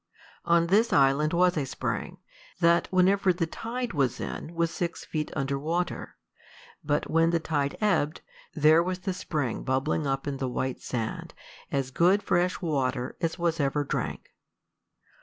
[0.45, 2.17] On this island was a spring,
[2.59, 6.15] that whenever the tide was in was six feet under water;
[6.83, 8.21] but when the tide ebbed,
[8.55, 11.35] there was the spring bubbling up in the white sand,
[11.71, 14.29] as good fresh water as was ever drank.